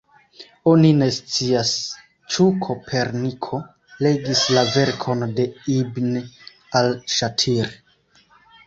Oni 0.69 0.93
ne 1.01 1.09
scias 1.17 1.73
ĉu 2.35 2.47
Koperniko 2.69 3.61
legis 4.07 4.43
la 4.57 4.65
verkon 4.79 5.25
de 5.41 5.47
ibn 5.79 6.13
al-Ŝatir. 6.83 7.75